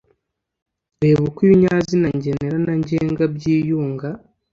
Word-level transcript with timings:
reba 1.01 1.19
uko 1.29 1.39
ibinyazina 1.45 2.07
ngenera 2.17 2.57
na 2.65 2.73
ngenga 2.81 3.23
byiyunga 3.35 4.09